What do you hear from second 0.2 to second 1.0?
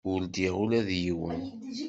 ddiɣ ula d